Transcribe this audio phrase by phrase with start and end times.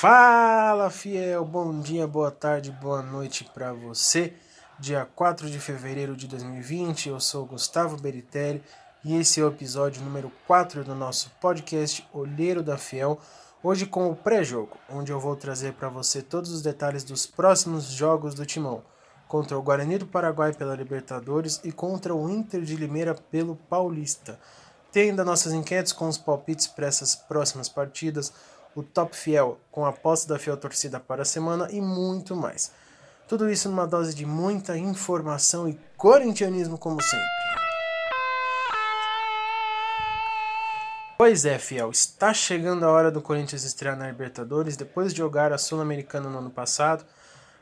[0.00, 1.44] Fala, fiel!
[1.44, 4.32] Bom dia, boa tarde, boa noite para você.
[4.78, 8.62] Dia 4 de fevereiro de 2020, eu sou Gustavo Beritelli
[9.04, 13.18] e esse é o episódio número 4 do nosso podcast Olheiro da Fiel.
[13.60, 17.86] Hoje com o pré-jogo, onde eu vou trazer para você todos os detalhes dos próximos
[17.86, 18.84] jogos do Timão,
[19.26, 24.38] contra o Guarani do Paraguai pela Libertadores e contra o Inter de Limeira pelo Paulista.
[24.92, 28.32] Tem ainda nossas enquetes com os palpites para essas próximas partidas
[28.78, 32.70] o Top Fiel com a aposta da Fiel Torcida para a semana e muito mais.
[33.26, 37.26] Tudo isso numa dose de muita informação e corintianismo como sempre.
[41.18, 45.52] Pois é, Fiel, está chegando a hora do Corinthians estrear na Libertadores depois de jogar
[45.52, 47.04] a Sul-Americana no ano passado.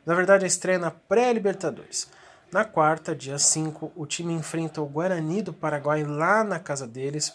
[0.05, 2.11] Na verdade, a estreia na pré-Libertadores.
[2.53, 7.33] Na quarta, dia 5, o time enfrenta o Guarani do Paraguai lá na casa deles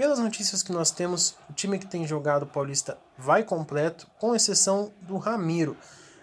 [0.00, 4.90] pelas notícias que nós temos, o time que tem jogado Paulista vai completo, com exceção
[5.02, 5.76] do Ramiro,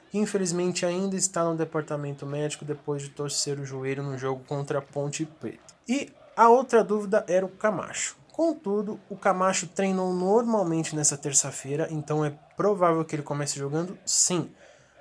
[0.10, 4.80] que infelizmente ainda está no departamento médico depois de torcer o joelho no jogo contra
[4.80, 5.76] a Ponte Preta.
[5.88, 8.18] E a outra dúvida era o Camacho.
[8.32, 14.50] Contudo, o Camacho treinou normalmente nessa terça-feira, então é provável que ele comece jogando sim.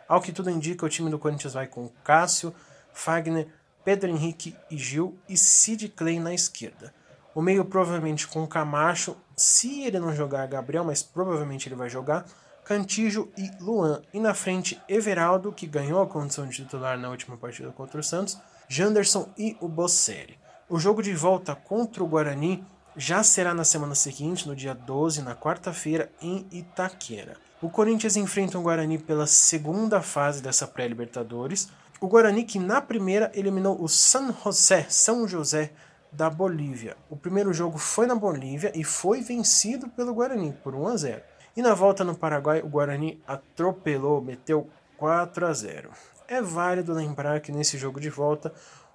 [0.07, 2.55] Ao que tudo indica, o time do Corinthians vai com Cássio,
[2.93, 3.49] Fagner,
[3.83, 6.93] Pedro Henrique e Gil e Sid Clay na esquerda.
[7.37, 12.25] O meio provavelmente com Camacho, se ele não jogar Gabriel, mas provavelmente ele vai jogar,
[12.65, 14.01] Cantijo e Luan.
[14.11, 18.03] E na frente, Everaldo, que ganhou a condição de titular na última partida contra o
[18.03, 20.39] Santos, Janderson e o Bocelli.
[20.67, 22.65] O jogo de volta contra o Guarani
[22.97, 27.37] já será na semana seguinte, no dia 12, na quarta-feira, em Itaquera.
[27.61, 31.69] O Corinthians enfrenta o Guarani pela segunda fase dessa pré-Libertadores.
[32.01, 35.75] O Guarani que na primeira eliminou o San José, São José
[36.13, 36.97] da Bolívia.
[37.11, 41.23] O primeiro jogo foi na Bolívia e foi vencido pelo Guarani por 1 a 0.
[41.57, 45.91] E na volta no Paraguai, o Guarani atropelou, meteu 4 a 0.
[46.29, 48.53] É válido lembrar que nesse jogo de volta,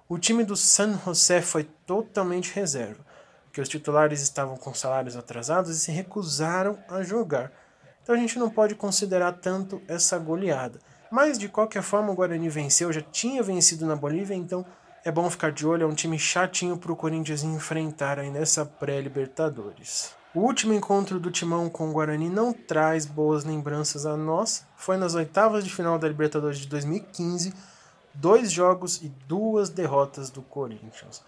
[0.08, 3.04] o time do San José foi totalmente reserva,
[3.44, 7.50] porque os titulares estavam com salários atrasados e se recusaram a jogar.
[8.02, 10.78] Então a gente não pode considerar tanto essa goleada.
[11.10, 14.64] Mas de qualquer forma, o Guarani venceu, já tinha vencido na Bolívia, então
[15.04, 18.64] é bom ficar de olho, é um time chatinho para o Corinthians enfrentar aí nessa
[18.64, 20.14] pré-Libertadores.
[20.34, 24.64] O último encontro do Timão com o Guarani não traz boas lembranças a nós.
[24.76, 27.52] Foi nas oitavas de final da Libertadores de 2015,
[28.14, 31.22] dois jogos e duas derrotas do Corinthians.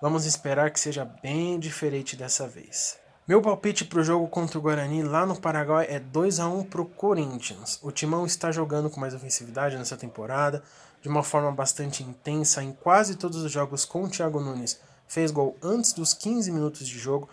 [0.00, 2.98] Vamos esperar que seja bem diferente dessa vez.
[3.28, 6.64] Meu palpite para o jogo contra o Guarani lá no Paraguai é 2 a 1
[6.64, 7.78] para o Corinthians.
[7.82, 10.62] O Timão está jogando com mais ofensividade nessa temporada,
[11.02, 14.80] de uma forma bastante intensa em quase todos os jogos com o Thiago Nunes.
[15.06, 17.28] Fez gol antes dos 15 minutos de jogo.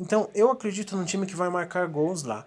[0.00, 2.44] Então eu acredito no time que vai marcar gols lá.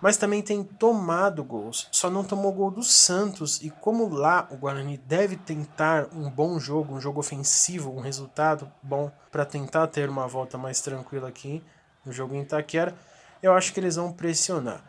[0.00, 1.86] Mas também tem tomado gols.
[1.92, 3.60] Só não tomou gol do Santos.
[3.60, 8.72] E como lá o Guarani deve tentar um bom jogo, um jogo ofensivo, um resultado
[8.82, 11.62] bom para tentar ter uma volta mais tranquila aqui
[12.08, 12.94] no jogo em Itaquera,
[13.42, 14.82] eu acho que eles vão pressionar.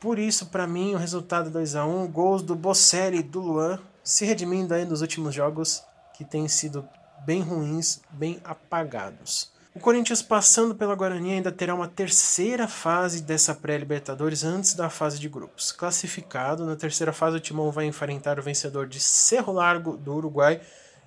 [0.00, 3.78] Por isso, para mim, o resultado 2 a 1 gols do Bocelli e do Luan
[4.04, 5.82] se redimindo aí nos últimos jogos
[6.12, 6.86] que têm sido
[7.24, 9.50] bem ruins, bem apagados.
[9.74, 15.18] O Corinthians passando pela Guarani ainda terá uma terceira fase dessa pré-Libertadores antes da fase
[15.18, 15.70] de grupos.
[15.70, 20.60] Classificado, na terceira fase o Timão vai enfrentar o vencedor de Cerro Largo do Uruguai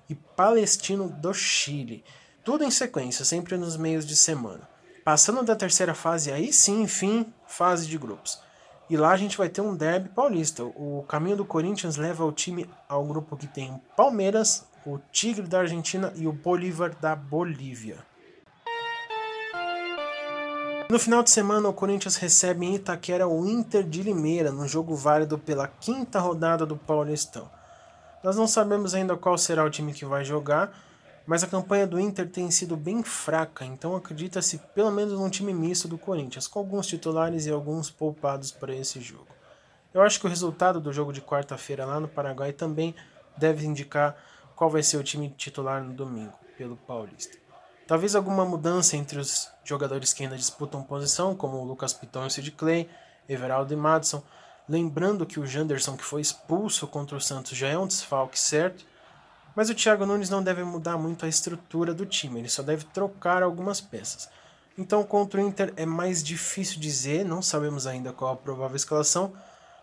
[0.08, 2.04] e Palestino do Chile.
[2.44, 4.68] Tudo em sequência, sempre nos meios de semana.
[5.10, 8.40] Passando da terceira fase, aí sim, enfim, fase de grupos.
[8.88, 10.62] E lá a gente vai ter um derby paulista.
[10.62, 15.58] O caminho do Corinthians leva o time ao grupo que tem Palmeiras, o Tigre da
[15.58, 17.96] Argentina e o Bolívar da Bolívia.
[20.88, 24.94] No final de semana, o Corinthians recebe em Itaquera o Inter de Limeira, num jogo
[24.94, 27.50] válido pela quinta rodada do Paulistão.
[28.22, 30.72] Nós não sabemos ainda qual será o time que vai jogar,
[31.30, 35.54] mas a campanha do Inter tem sido bem fraca, então acredita-se pelo menos num time
[35.54, 39.28] misto do Corinthians, com alguns titulares e alguns poupados para esse jogo.
[39.94, 42.96] Eu acho que o resultado do jogo de quarta-feira lá no Paraguai também
[43.36, 44.16] deve indicar
[44.56, 47.38] qual vai ser o time titular no domingo, pelo Paulista.
[47.86, 52.26] Talvez alguma mudança entre os jogadores que ainda disputam posição, como o Lucas Piton e
[52.26, 52.90] o Sid Clay,
[53.28, 54.20] Everaldo e Madison,
[54.68, 58.89] lembrando que o Janderson, que foi expulso contra o Santos, já é um desfalque certo,
[59.60, 62.86] mas o Thiago Nunes não deve mudar muito a estrutura do time, ele só deve
[62.94, 64.26] trocar algumas peças.
[64.78, 69.34] Então, contra o Inter é mais difícil dizer, não sabemos ainda qual a provável escalação,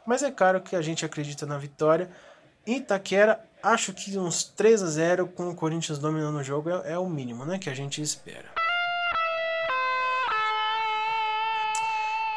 [0.04, 2.10] mas é claro que a gente acredita na vitória.
[2.66, 6.98] Itaquera, acho que uns 3 a 0 com o Corinthians dominando o jogo é, é
[6.98, 8.50] o mínimo né, que a gente espera.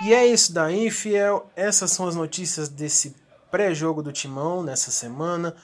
[0.02, 1.50] E é isso daí, fiel.
[1.56, 3.16] Essas são as notícias desse
[3.50, 5.56] pré-jogo do Timão nessa semana.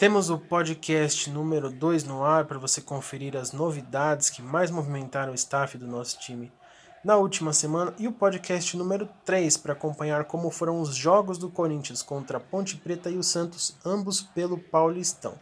[0.00, 5.32] Temos o podcast número 2 no ar para você conferir as novidades que mais movimentaram
[5.32, 6.50] o staff do nosso time
[7.04, 11.50] na última semana e o podcast número 3 para acompanhar como foram os jogos do
[11.50, 15.34] Corinthians contra a Ponte Preta e o Santos, ambos pelo Paulistão.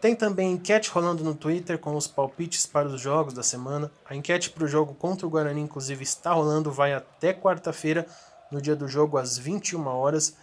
[0.00, 3.90] Tem também enquete rolando no Twitter com os palpites para os jogos da semana.
[4.08, 8.06] A enquete para o jogo contra o Guarani, inclusive, está rolando, vai até quarta-feira,
[8.48, 10.36] no dia do jogo, às 21 horas.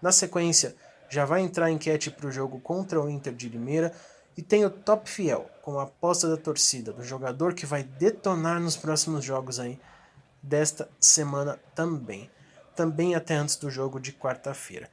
[0.00, 0.76] Na sequência,
[1.10, 3.92] já vai entrar enquete para o jogo contra o Inter de Limeira.
[4.36, 8.60] E tem o Top Fiel, com a aposta da torcida, do jogador que vai detonar
[8.60, 9.78] nos próximos jogos aí
[10.40, 12.30] desta semana também.
[12.76, 14.88] Também até antes do jogo de quarta-feira.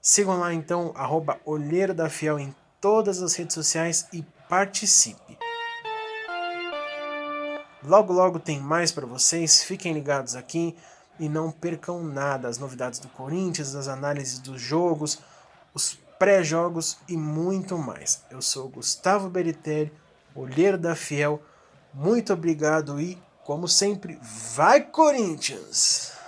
[0.00, 5.38] Sigam lá então, arroba Olheiro da Fiel em todas as redes sociais e participe.
[7.82, 9.64] Logo, logo tem mais para vocês.
[9.64, 10.76] Fiquem ligados aqui
[11.18, 15.18] e não percam nada: as novidades do Corinthians, as análises dos jogos,
[15.74, 18.22] os pré-jogos e muito mais.
[18.30, 19.92] Eu sou Gustavo Beritelli,
[20.34, 21.42] olheiro da Fiel.
[21.92, 24.18] Muito obrigado e, como sempre,
[24.54, 26.21] vai Corinthians!